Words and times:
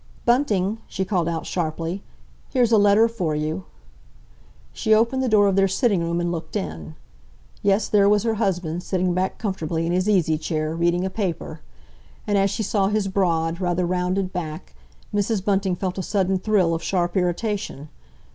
"Bunting!" 0.25 0.79
she 0.87 1.05
called 1.05 1.27
out 1.27 1.45
sharply. 1.45 2.01
"Here's 2.49 2.71
a 2.71 2.79
letter 2.79 3.07
for 3.07 3.35
you." 3.35 3.65
She 4.73 4.95
opened 4.95 5.21
the 5.21 5.29
door 5.29 5.45
of 5.45 5.55
their 5.55 5.67
sitting 5.67 6.01
room 6.03 6.19
and 6.19 6.31
looked 6.31 6.55
in. 6.55 6.95
Yes, 7.61 7.87
there 7.87 8.09
was 8.09 8.23
her 8.23 8.33
husband, 8.33 8.81
sitting 8.81 9.13
back 9.13 9.37
comfortably 9.37 9.85
in 9.85 9.91
his 9.91 10.09
easy 10.09 10.39
chair, 10.39 10.75
reading 10.75 11.05
a 11.05 11.11
paper. 11.11 11.61
And 12.25 12.35
as 12.35 12.49
she 12.49 12.63
saw 12.63 12.87
his 12.87 13.07
broad, 13.09 13.61
rather 13.61 13.85
rounded 13.85 14.33
back, 14.33 14.73
Mrs. 15.13 15.45
Bunting 15.45 15.75
felt 15.75 15.99
a 15.99 16.01
sudden 16.01 16.39
thrill 16.39 16.73
of 16.73 16.81
sharp 16.81 17.15
irritation. 17.15 17.89